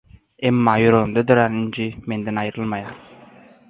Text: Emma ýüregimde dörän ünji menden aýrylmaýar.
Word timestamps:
Emma 0.49 0.73
ýüregimde 0.85 1.25
dörän 1.33 1.61
ünji 1.61 1.89
menden 2.13 2.45
aýrylmaýar. 2.45 2.95